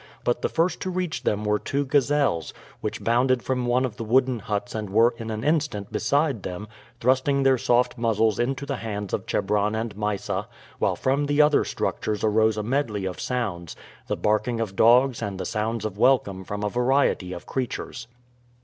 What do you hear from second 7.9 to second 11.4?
muzzles into the hands of Chebron and Mysa, while from the